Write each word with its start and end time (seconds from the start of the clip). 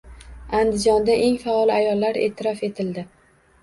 Andijonda 0.59 1.17
eng 1.27 1.39
faol 1.45 1.75
ayollar 1.77 2.21
e’tirof 2.25 2.69
etildi 2.71 3.11